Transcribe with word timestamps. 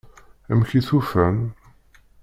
Amek 0.51 0.71
i 0.79 0.81
t-ufan? 0.87 1.37